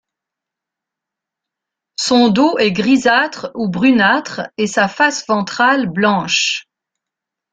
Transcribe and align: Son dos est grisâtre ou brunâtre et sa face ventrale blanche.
Son 1.95 2.29
dos 2.29 2.57
est 2.57 2.71
grisâtre 2.71 3.51
ou 3.53 3.69
brunâtre 3.69 4.41
et 4.57 4.65
sa 4.65 4.87
face 4.87 5.27
ventrale 5.27 5.87
blanche. 5.91 6.65